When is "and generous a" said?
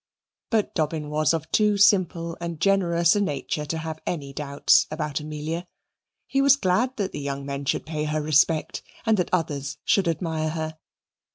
2.41-3.21